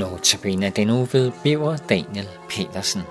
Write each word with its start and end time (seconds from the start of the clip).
Notabene 0.00 0.70
den 0.70 0.90
uge 0.90 1.08
ved 1.14 1.26
Biver 1.42 1.76
Daniel 1.92 2.28
Petersen. 2.50 3.02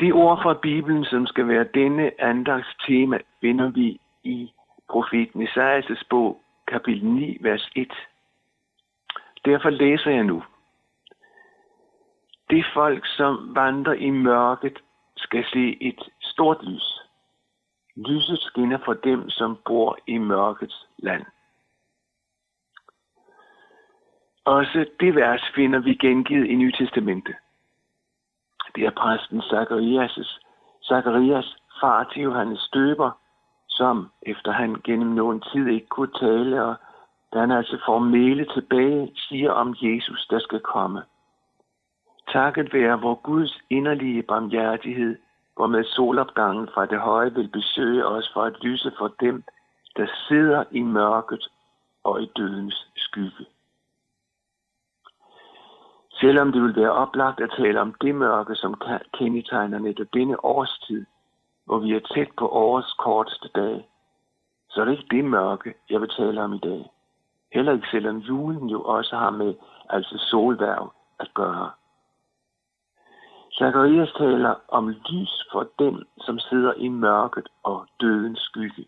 De 0.00 0.12
ord 0.12 0.42
fra 0.42 0.54
Bibelen, 0.62 1.04
som 1.04 1.26
skal 1.26 1.48
være 1.48 1.66
denne 1.74 2.10
andags 2.18 2.76
tema, 2.86 3.18
finder 3.40 3.70
vi 3.70 4.00
i 4.24 4.50
profeten 4.88 5.42
Isaias' 5.42 6.04
bog, 6.10 6.40
kapitel 6.66 7.04
9, 7.04 7.36
vers 7.40 7.70
1. 7.76 7.92
Derfor 9.44 9.70
læser 9.70 10.10
jeg 10.10 10.24
nu. 10.24 10.42
Det 12.50 12.64
folk, 12.74 13.06
som 13.06 13.54
vandrer 13.54 13.92
i 13.92 14.10
mørket, 14.10 14.78
skal 15.16 15.44
se 15.52 15.82
et 15.82 16.00
stort 16.20 16.62
lys. 16.62 17.00
Lyset 17.96 18.38
skinner 18.38 18.78
for 18.84 18.92
dem, 18.92 19.30
som 19.30 19.58
bor 19.64 19.98
i 20.06 20.18
mørkets 20.18 20.86
land. 20.98 21.24
Også 24.44 24.86
det 25.00 25.14
vers 25.14 25.42
finder 25.54 25.78
vi 25.78 25.94
gengivet 25.94 26.46
i 26.46 26.54
Nye 26.54 26.72
Testamente. 26.72 27.34
Det 28.74 28.86
er 28.86 28.90
præsten 28.90 29.42
Zacharias, 29.42 30.40
Zacharias 30.88 31.56
far 31.80 32.04
til 32.04 32.22
Johannes 32.22 32.60
Støber, 32.60 33.10
som 33.68 34.10
efter 34.22 34.52
han 34.52 34.76
gennem 34.84 35.08
nogen 35.08 35.40
tid 35.40 35.66
ikke 35.66 35.86
kunne 35.86 36.12
tale, 36.20 36.64
og 36.64 36.74
da 37.32 37.38
han 37.38 37.50
altså 37.50 37.82
får 37.86 37.98
mele 37.98 38.46
tilbage, 38.54 39.12
siger 39.16 39.52
om 39.52 39.76
Jesus, 39.82 40.26
der 40.30 40.38
skal 40.38 40.60
komme. 40.60 41.02
Takket 42.32 42.72
være 42.72 43.00
vor 43.00 43.14
Guds 43.14 43.60
inderlige 43.70 44.22
barmhjertighed, 44.22 45.18
hvor 45.54 45.66
med 45.66 45.84
solopgangen 45.84 46.68
fra 46.74 46.86
det 46.86 47.00
høje 47.00 47.34
vil 47.34 47.48
besøge 47.48 48.06
os 48.06 48.30
for 48.32 48.42
at 48.42 48.62
lyse 48.62 48.92
for 48.98 49.14
dem, 49.20 49.44
der 49.96 50.06
sidder 50.28 50.64
i 50.70 50.82
mørket 50.82 51.48
og 52.04 52.22
i 52.22 52.30
dødens 52.36 52.88
skygge. 52.96 53.46
Selvom 56.10 56.52
det 56.52 56.62
vil 56.62 56.76
være 56.76 56.92
oplagt 56.92 57.40
at 57.40 57.54
tale 57.58 57.80
om 57.80 57.94
det 58.00 58.14
mørke, 58.14 58.54
som 58.54 58.80
kendetegner 59.18 59.78
netop 59.78 60.06
denne 60.14 60.44
årstid, 60.44 61.06
hvor 61.64 61.78
vi 61.78 61.94
er 61.94 62.00
tæt 62.14 62.28
på 62.38 62.48
årets 62.48 62.92
korteste 62.92 63.48
dag, 63.54 63.88
så 64.70 64.80
er 64.80 64.84
det 64.84 64.92
ikke 64.92 65.16
det 65.16 65.24
mørke, 65.24 65.74
jeg 65.90 66.00
vil 66.00 66.08
tale 66.08 66.42
om 66.42 66.52
i 66.52 66.58
dag. 66.58 66.90
Heller 67.52 67.72
ikke 67.72 67.88
selvom 67.90 68.16
julen 68.16 68.68
jo 68.68 68.82
også 68.82 69.16
har 69.16 69.30
med 69.30 69.54
altså 69.88 70.18
solværv 70.30 70.92
at 71.18 71.34
gøre. 71.34 71.70
Zacharias 73.60 74.12
taler 74.12 74.54
om 74.68 74.88
lys 74.88 75.34
for 75.52 75.68
den, 75.78 76.04
som 76.18 76.38
sidder 76.38 76.72
i 76.76 76.88
mørket 76.88 77.48
og 77.62 77.86
dødens 78.00 78.40
skygge. 78.40 78.86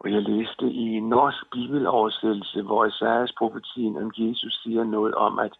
Og 0.00 0.12
jeg 0.12 0.22
læste 0.22 0.66
i 0.66 0.96
en 0.96 1.08
norsk 1.08 1.50
bibeloversættelse, 1.52 2.62
hvor 2.62 2.84
Isaias 2.84 3.32
profetien 3.38 3.96
om 3.96 4.12
Jesus 4.16 4.62
siger 4.62 4.84
noget 4.84 5.14
om, 5.14 5.38
at 5.38 5.58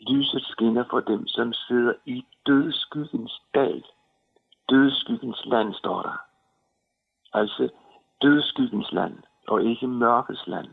lyset 0.00 0.42
skinner 0.42 0.84
for 0.90 1.00
dem, 1.00 1.26
som 1.26 1.52
sidder 1.52 1.92
i 2.04 2.24
dødskyggens 2.46 3.42
dal. 3.54 3.84
Dødskyggens 4.70 5.46
land 5.46 5.74
står 5.74 6.02
der. 6.02 6.16
Altså 7.32 7.68
dødskyggens 8.22 8.92
land, 8.92 9.22
og 9.48 9.64
ikke 9.64 9.86
mørkets 9.86 10.46
land. 10.46 10.68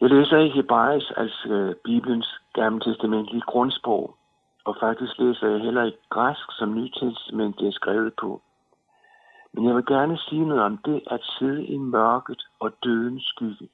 Jeg 0.00 0.10
læser 0.10 0.38
i 0.38 0.48
Hebraisk, 0.48 1.12
altså 1.16 1.48
øh, 1.48 1.74
Bibelens 1.84 2.41
gamle 2.52 2.80
testamentlige 2.80 3.40
grundsprog, 3.40 4.16
og 4.64 4.76
faktisk 4.80 5.18
læser 5.18 5.48
jeg 5.48 5.60
heller 5.60 5.82
ikke 5.82 5.98
græsk, 6.10 6.52
som 6.58 6.74
Nytestamentet 6.74 7.68
er 7.68 7.72
skrevet 7.72 8.14
på. 8.20 8.42
Men 9.52 9.66
jeg 9.66 9.74
vil 9.74 9.86
gerne 9.86 10.18
sige 10.18 10.46
noget 10.46 10.62
om 10.62 10.78
det 10.78 11.02
at 11.06 11.24
sidde 11.24 11.66
i 11.66 11.76
mørket 11.76 12.42
og 12.60 12.72
dødens 12.84 13.24
skygge. 13.24 13.68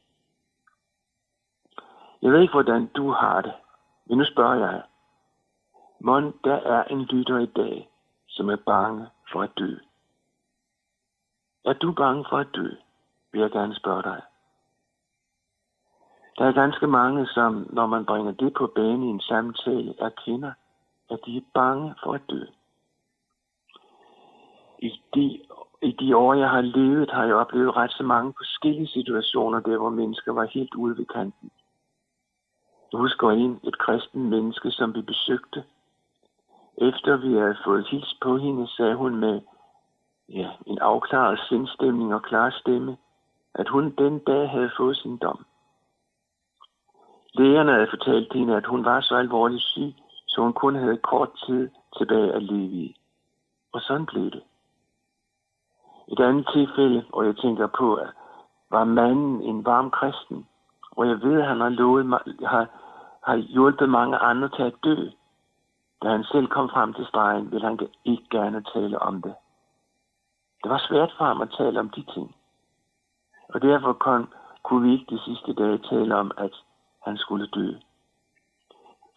Jeg 2.23 2.33
ved 2.33 2.41
ikke, 2.41 2.53
hvordan 2.53 2.87
du 2.87 3.11
har 3.11 3.41
det, 3.41 3.53
men 4.07 4.19
nu 4.19 4.25
spørger 4.25 4.67
jeg. 4.67 4.83
Mon, 6.01 6.35
der 6.45 6.55
er 6.55 6.85
en 6.85 7.03
lytter 7.03 7.39
i 7.39 7.47
dag, 7.47 7.91
som 8.29 8.49
er 8.49 8.57
bange 8.57 9.07
for 9.33 9.43
at 9.43 9.51
dø. 9.59 9.75
Er 11.65 11.73
du 11.73 11.93
bange 11.93 12.25
for 12.31 12.39
at 12.39 12.47
dø, 12.55 12.69
vil 13.33 13.41
jeg 13.41 13.51
gerne 13.51 13.75
spørge 13.75 14.03
dig. 14.03 14.23
Der 16.39 16.45
er 16.45 16.53
ganske 16.53 16.87
mange, 16.87 17.27
som, 17.27 17.67
når 17.71 17.87
man 17.87 18.05
bringer 18.05 18.33
det 18.33 18.55
på 18.55 18.67
banen 18.67 19.03
i 19.03 19.07
en 19.07 19.21
samtale, 19.21 19.95
erkender, 19.99 20.53
at 21.11 21.19
de 21.27 21.37
er 21.37 21.43
bange 21.55 21.95
for 22.05 22.13
at 22.13 22.21
dø. 22.31 22.45
I 24.79 25.03
de, 25.15 25.41
I 25.83 25.93
de 26.01 26.17
år, 26.17 26.35
jeg 26.35 26.51
har 26.51 26.61
levet, 26.61 27.11
har 27.11 27.25
jeg 27.25 27.35
oplevet 27.35 27.77
ret 27.77 27.91
så 27.91 28.03
mange 28.03 28.35
forskellige 28.37 28.87
situationer, 28.87 29.61
der 29.61 29.79
hvor 29.79 29.91
mennesker 29.91 30.33
var 30.33 30.45
helt 30.45 30.75
ude 30.75 30.99
ved 30.99 31.07
kanten. 31.07 31.51
Jeg 32.93 33.01
husker 33.01 33.31
en, 33.31 33.61
et 33.65 33.79
kristen 33.79 34.31
menneske, 34.31 34.71
som 34.71 34.95
vi 34.95 35.03
besøgte. 35.03 35.65
Efter 36.77 37.17
vi 37.17 37.35
havde 37.35 37.57
fået 37.65 37.89
hils 37.89 38.19
på 38.23 38.37
hende, 38.37 38.69
sagde 38.69 38.95
hun 38.95 39.17
med 39.17 39.41
ja, 40.29 40.51
en 40.67 40.79
afklaret 40.79 41.41
sindstemning 41.49 42.15
og 42.15 42.23
klar 42.23 42.51
stemme, 42.51 42.97
at 43.55 43.69
hun 43.69 43.91
den 43.91 44.19
dag 44.19 44.51
havde 44.51 44.71
fået 44.77 44.97
sin 44.97 45.17
dom. 45.17 45.45
Lægerne 47.35 47.73
havde 47.73 47.91
fortalt 47.91 48.33
hende, 48.33 48.57
at 48.57 48.67
hun 48.67 48.85
var 48.85 49.01
så 49.01 49.17
alvorligt 49.17 49.63
syg, 49.63 49.95
så 50.27 50.41
hun 50.41 50.53
kun 50.53 50.75
havde 50.75 50.97
kort 50.97 51.31
tid 51.47 51.71
tilbage 51.99 52.33
at 52.33 52.43
leve 52.43 52.73
i. 52.85 52.97
Og 53.73 53.81
sådan 53.81 54.07
blev 54.07 54.31
det. 54.31 54.43
Et 56.09 56.21
andet 56.21 56.49
tilfælde, 56.53 57.05
og 57.13 57.27
jeg 57.27 57.37
tænker 57.37 57.67
på, 57.67 57.95
at 57.95 58.09
var 58.71 58.85
manden 58.85 59.43
en 59.43 59.65
varm 59.65 59.91
kristen, 59.91 60.47
og 60.91 61.09
jeg 61.09 61.23
ved, 61.23 61.41
at 61.41 61.49
han 61.49 61.61
har, 61.61 61.69
lovet, 61.69 62.07
har, 62.47 62.67
har 63.23 63.37
hjulpet 63.37 63.89
mange 63.89 64.17
andre 64.17 64.49
til 64.49 64.63
at 64.63 64.75
dø. 64.85 64.97
Da 66.03 66.09
han 66.09 66.25
selv 66.25 66.47
kom 66.47 66.69
frem 66.69 66.95
til 66.95 67.07
stregen, 67.07 67.51
ville 67.53 67.67
han 67.67 67.79
ikke 68.05 68.27
gerne 68.31 68.65
tale 68.75 68.99
om 69.03 69.23
det. 69.23 69.35
Det 70.63 70.71
var 70.71 70.79
svært 70.89 71.13
for 71.19 71.25
ham 71.25 71.41
at 71.41 71.55
tale 71.59 71.81
om 71.81 71.91
de 71.91 72.05
ting. 72.15 72.37
Og 73.49 73.63
derfor 73.63 73.93
kom, 73.93 74.33
kunne 74.63 74.83
vi 74.83 74.93
ikke 74.93 75.15
de 75.15 75.21
sidste 75.25 75.55
dage 75.55 75.79
tale 75.79 76.17
om, 76.17 76.31
at 76.37 76.65
han 77.05 77.17
skulle 77.17 77.47
dø. 77.47 77.73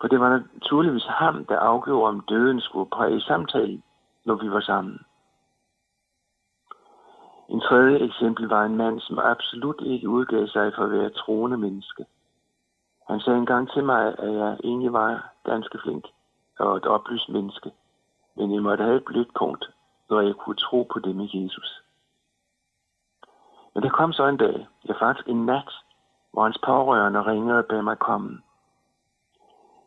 For 0.02 0.08
det 0.08 0.20
var 0.20 0.30
naturligvis 0.54 1.06
ham, 1.06 1.46
der 1.46 1.60
afgjorde, 1.60 2.08
om 2.10 2.20
døden 2.30 2.62
skulle 2.62 2.90
præge 2.90 3.22
samtalen, 3.22 3.84
når 4.26 4.36
vi 4.36 4.52
var 4.52 4.60
sammen. 4.60 5.00
En 7.50 7.62
tredje 7.62 8.00
eksempel 8.00 8.48
var 8.48 8.66
en 8.66 8.76
mand, 8.76 9.00
som 9.00 9.20
absolut 9.20 9.82
ikke 9.82 10.10
udgav 10.10 10.48
sig 10.48 10.72
for 10.76 10.84
at 10.84 10.92
være 10.92 11.10
troende 11.10 11.58
menneske. 11.58 12.06
Han 13.10 13.20
sagde 13.20 13.40
engang 13.40 13.72
til 13.72 13.84
mig, 13.84 14.20
at 14.20 14.34
jeg 14.34 14.58
egentlig 14.64 14.94
var 14.94 15.34
ganske 15.44 15.80
flink 15.84 16.06
og 16.60 16.78
et 16.78 16.86
oplyst 16.86 17.30
menneske, 17.30 17.72
men 18.36 18.54
jeg 18.54 18.62
måtte 18.62 18.84
have 18.84 18.98
et 18.98 19.06
blødt 19.06 19.34
punkt, 19.40 19.66
når 20.10 20.22
jeg 20.22 20.36
kunne 20.36 20.56
tro 20.56 20.88
på 20.94 21.00
det 21.00 21.16
med 21.16 21.28
Jesus. 21.34 21.82
Men 23.74 23.84
der 23.84 23.90
kom 23.90 24.14
så 24.14 24.28
en 24.28 24.38
dag, 24.38 24.68
ja 24.88 24.94
faktisk 24.94 25.28
en 25.28 25.46
nat, 25.46 25.72
hvor 26.32 26.44
hans 26.44 26.60
pårørende 26.66 27.22
ringede 27.26 27.58
og 27.58 27.66
bad 27.66 27.82
mig 27.82 28.00
komme. 28.00 28.42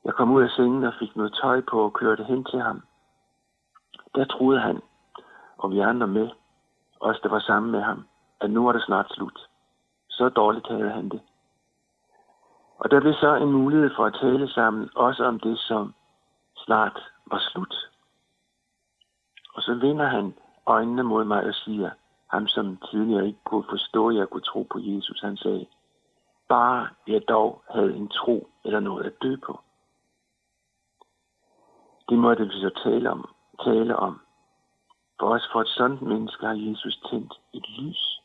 Jeg 0.05 0.15
kom 0.15 0.33
ud 0.33 0.43
af 0.43 0.51
sengen 0.51 0.85
og 0.85 0.95
fik 0.99 1.17
noget 1.17 1.39
tøj 1.43 1.61
på 1.61 1.85
og 1.85 1.93
kørte 1.93 2.25
hen 2.25 2.45
til 2.45 2.61
ham. 2.61 2.83
Der 4.15 4.25
troede 4.25 4.61
han, 4.61 4.83
og 5.59 5.71
vi 5.71 5.79
andre 5.79 6.07
med, 6.07 6.31
os 7.01 7.21
der 7.21 7.29
var 7.29 7.39
sammen 7.39 7.73
med 7.73 7.81
ham, 7.81 8.07
at 8.41 8.51
nu 8.51 8.65
var 8.65 8.73
det 8.73 8.83
snart 8.83 9.11
slut. 9.11 9.49
Så 10.09 10.29
dårligt 10.29 10.69
havde 10.69 10.91
han 10.91 11.09
det. 11.09 11.21
Og 12.79 12.91
der 12.91 13.01
blev 13.01 13.15
så 13.15 13.35
en 13.35 13.53
mulighed 13.53 13.91
for 13.97 14.05
at 14.05 14.19
tale 14.21 14.49
sammen, 14.49 14.91
også 14.97 15.25
om 15.25 15.41
det, 15.41 15.59
som 15.59 15.95
snart 16.57 17.13
var 17.27 17.39
slut. 17.39 17.75
Og 19.55 19.63
så 19.63 19.75
vender 19.75 20.07
han 20.07 20.35
øjnene 20.67 21.03
mod 21.03 21.25
mig 21.25 21.45
og 21.45 21.55
siger, 21.55 21.91
ham 22.31 22.47
som 22.47 22.77
tidligere 22.77 23.27
ikke 23.27 23.45
kunne 23.45 23.65
forstå, 23.71 24.09
at 24.09 24.17
jeg 24.17 24.29
kunne 24.29 24.49
tro 24.51 24.63
på 24.63 24.79
Jesus, 24.79 25.21
han 25.21 25.37
sagde, 25.37 25.67
bare 26.49 26.89
jeg 27.07 27.23
dog 27.29 27.63
havde 27.71 27.97
en 27.97 28.09
tro 28.09 28.49
eller 28.65 28.81
noget 28.81 29.05
at 29.05 29.23
dø 29.23 29.37
på. 29.47 29.61
Det 32.09 32.19
måtte 32.19 32.45
vi 32.45 32.61
så 32.61 32.71
tale 32.85 33.11
om. 33.11 33.29
Tale 33.65 33.97
om. 33.97 34.21
For 35.21 35.29
os 35.35 35.49
for 35.53 35.61
et 35.61 35.69
sådan 35.69 35.99
menneske 36.03 36.47
har 36.47 36.69
Jesus 36.69 37.01
tændt 37.11 37.33
et 37.53 37.69
lys. 37.79 38.21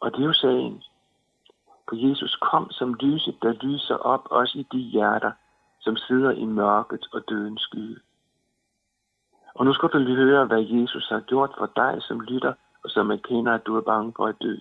Og 0.00 0.12
det 0.12 0.20
er 0.20 0.26
jo 0.26 0.32
sagen. 0.32 0.82
For 1.88 2.08
Jesus 2.08 2.36
kom 2.36 2.70
som 2.70 2.94
lyset, 2.94 3.42
der 3.42 3.52
lyser 3.52 3.96
op 3.96 4.26
også 4.30 4.58
i 4.58 4.66
de 4.72 4.78
hjerter, 4.78 5.32
som 5.80 5.96
sidder 5.96 6.30
i 6.30 6.44
mørket 6.44 7.08
og 7.12 7.22
dødens 7.28 7.60
skygge. 7.60 8.00
Og 9.54 9.64
nu 9.64 9.72
skal 9.72 9.88
du 9.88 9.98
lige 9.98 10.16
høre, 10.16 10.46
hvad 10.46 10.62
Jesus 10.62 11.08
har 11.08 11.20
gjort 11.20 11.54
for 11.58 11.70
dig, 11.76 12.02
som 12.02 12.20
lytter, 12.20 12.52
og 12.84 12.90
som 12.90 13.10
erkender, 13.10 13.54
at 13.54 13.66
du 13.66 13.76
er 13.76 13.80
bange 13.80 14.12
for 14.16 14.26
at 14.26 14.42
dø. 14.42 14.56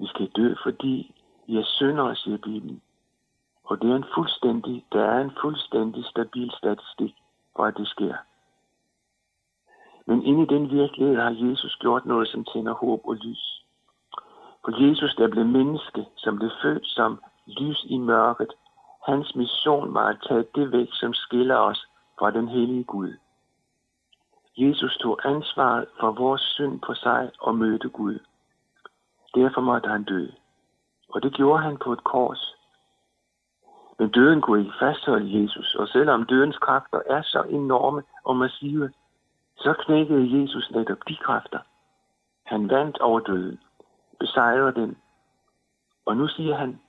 Vi 0.00 0.06
skal 0.06 0.26
dø, 0.36 0.54
fordi 0.62 1.14
vi 1.46 1.56
er 1.56 1.64
syndere, 1.64 2.16
siger 2.16 2.38
Bibelen. 2.38 2.82
Og 3.64 3.82
det 3.82 3.90
er 3.90 3.96
en 3.96 4.12
fuldstændig, 4.14 4.84
der 4.92 5.04
er 5.04 5.20
en 5.20 5.32
fuldstændig 5.40 6.04
stabil 6.04 6.50
statistik 6.58 7.14
for, 7.56 7.64
at 7.64 7.76
det 7.76 7.88
sker. 7.88 8.14
Men 10.06 10.22
inde 10.22 10.42
i 10.42 10.46
den 10.46 10.70
virkelighed 10.70 11.16
har 11.16 11.48
Jesus 11.48 11.76
gjort 11.80 12.06
noget, 12.06 12.28
som 12.28 12.44
tænder 12.44 12.74
håb 12.74 13.00
og 13.04 13.14
lys. 13.14 13.64
For 14.64 14.88
Jesus, 14.88 15.14
der 15.14 15.28
blev 15.28 15.44
menneske, 15.44 16.06
som 16.16 16.36
blev 16.38 16.50
født 16.62 16.86
som 16.86 17.22
lys 17.46 17.84
i 17.84 17.98
mørket, 17.98 18.52
hans 19.06 19.34
mission 19.34 19.94
var 19.94 20.08
at 20.08 20.18
tage 20.28 20.44
det 20.54 20.72
væk, 20.72 20.88
som 20.92 21.12
skiller 21.14 21.56
os 21.56 21.86
fra 22.18 22.30
den 22.30 22.48
hellige 22.48 22.84
Gud. 22.84 23.12
Jesus 24.56 24.96
tog 24.96 25.20
ansvaret 25.24 25.86
for 26.00 26.10
vores 26.12 26.40
synd 26.40 26.80
på 26.80 26.94
sig 26.94 27.30
og 27.40 27.54
mødte 27.54 27.88
Gud. 27.88 28.18
Derfor 29.34 29.60
måtte 29.60 29.88
han 29.88 30.04
dø. 30.04 30.26
Og 31.08 31.22
det 31.22 31.32
gjorde 31.32 31.62
han 31.62 31.78
på 31.78 31.92
et 31.92 32.04
kors. 32.04 32.56
Men 33.98 34.10
døden 34.10 34.40
kunne 34.40 34.60
ikke 34.60 34.78
fastholde 34.78 35.42
Jesus, 35.42 35.74
og 35.74 35.88
selvom 35.88 36.26
dødens 36.26 36.58
kræfter 36.58 37.00
er 37.06 37.22
så 37.22 37.42
enorme 37.42 38.02
og 38.24 38.36
massive, 38.36 38.92
så 39.56 39.74
knækkede 39.84 40.42
Jesus 40.42 40.70
netop 40.70 40.98
de 41.08 41.16
kræfter. 41.16 41.58
Han 42.46 42.70
vandt 42.70 42.98
over 42.98 43.20
døden, 43.20 43.60
besejrede 44.20 44.74
den. 44.74 44.98
Og 46.04 46.16
nu 46.16 46.28
siger 46.28 46.56
han, 46.56 46.80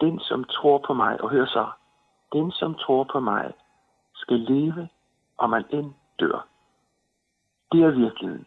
den 0.00 0.20
som 0.20 0.44
tror 0.44 0.78
på 0.78 0.94
mig, 0.94 1.20
og 1.20 1.30
hør 1.30 1.46
så, 1.46 1.70
den 2.32 2.52
som 2.52 2.74
tror 2.74 3.04
på 3.04 3.20
mig, 3.20 3.52
skal 4.14 4.38
leve, 4.38 4.88
og 5.36 5.50
man 5.50 5.64
end 5.70 5.94
dør. 6.20 6.46
Det 7.72 7.82
er 7.82 7.90
virkeligheden. 7.90 8.46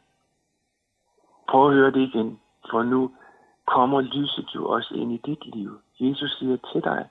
Prøv 1.49 1.67
at 1.67 1.73
høre 1.73 1.91
det 1.91 1.99
igen, 1.99 2.39
for 2.69 2.83
nu 2.83 3.11
kommer 3.67 4.01
lyset 4.01 4.55
jo 4.55 4.69
også 4.69 4.93
ind 4.93 5.11
i 5.13 5.17
dit 5.17 5.55
liv. 5.55 5.79
Jesus 5.99 6.37
siger 6.39 6.57
til 6.57 6.83
dig, 6.83 7.09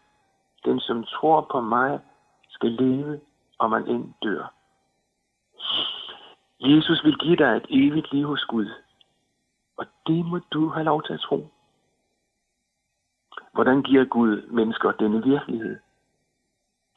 den 0.64 0.80
som 0.80 1.04
tror 1.04 1.48
på 1.52 1.60
mig, 1.60 2.00
skal 2.48 2.70
leve, 2.70 3.20
og 3.58 3.70
man 3.70 3.88
end 3.88 4.14
dør. 4.22 4.54
Jesus 6.60 7.04
vil 7.04 7.18
give 7.18 7.36
dig 7.36 7.56
et 7.56 7.66
evigt 7.70 8.12
liv 8.12 8.26
hos 8.26 8.44
Gud. 8.44 8.70
Og 9.76 9.86
det 10.06 10.26
må 10.26 10.38
du 10.38 10.68
have 10.68 10.84
lov 10.84 11.02
til 11.02 11.12
at 11.12 11.20
tro. 11.20 11.48
Hvordan 13.52 13.82
giver 13.82 14.04
Gud 14.04 14.42
mennesker 14.42 14.92
denne 14.92 15.24
virkelighed? 15.24 15.78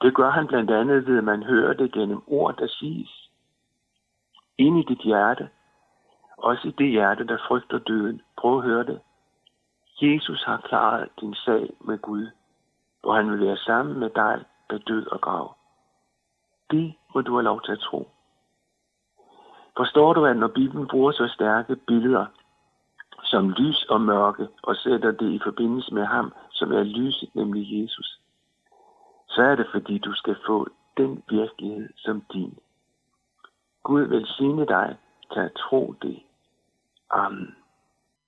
Det 0.02 0.16
gør 0.16 0.32
han 0.32 0.48
blandt 0.48 0.72
andet 0.72 1.08
ved, 1.08 1.18
at 1.18 1.24
man 1.24 1.44
hører 1.44 1.74
det 1.74 1.92
gennem 1.94 2.24
ord, 2.28 2.58
der 2.58 2.68
siges. 2.68 3.30
Ind 4.58 4.80
i 4.80 4.84
dit 4.84 5.02
hjerte, 5.02 5.50
også 6.38 6.68
i 6.68 6.72
det 6.72 6.90
hjerte, 6.90 7.28
der 7.28 7.38
frygter 7.48 7.78
døden. 7.78 8.22
Prøv 8.38 8.58
at 8.58 8.64
høre 8.64 8.84
det. 8.84 9.00
Jesus 10.02 10.44
har 10.44 10.58
klaret 10.58 11.10
din 11.22 11.36
sag 11.36 11.70
med 11.82 11.98
Gud, 11.98 12.28
og 13.04 13.16
han 13.16 13.32
vil 13.32 13.48
være 13.48 13.58
sammen 13.58 14.00
med 14.00 14.10
dig 14.10 14.44
ved 14.70 14.80
død 14.80 15.08
og 15.08 15.22
grav. 15.22 15.56
Det 16.72 16.94
må 17.16 17.22
du 17.22 17.34
have 17.34 17.44
lov 17.44 17.62
til 17.62 17.72
at 17.72 17.80
tro. 17.80 18.10
Forstår 19.78 20.14
du, 20.14 20.26
at 20.26 20.38
når 20.38 20.48
Bibelen 20.48 20.88
bruger 20.88 21.12
så 21.12 21.28
stærke 21.28 21.76
billeder 21.76 22.26
som 23.24 23.50
lys 23.50 23.86
og 23.90 24.02
mørke, 24.02 24.48
og 24.64 24.76
sætter 24.76 25.12
det 25.12 25.32
i 25.32 25.40
forbindelse 25.44 25.94
med 25.94 26.06
ham, 26.06 26.34
som 26.52 26.72
er 26.72 26.84
lyset, 26.84 27.36
nemlig 27.36 27.82
Jesus, 27.84 28.20
så 29.28 29.42
er 29.42 29.56
det 29.56 29.68
fordi, 29.72 29.98
du 29.98 30.14
skal 30.14 30.36
få 30.46 30.68
den 30.98 31.24
virkelighed 31.30 31.90
som 31.96 32.22
din. 32.34 32.58
Gud 33.84 34.02
velsigne 34.02 34.66
dig 34.66 34.98
til 35.34 35.40
at 35.40 35.52
tro 35.54 35.96
det. 36.02 36.24
um, 37.12 37.54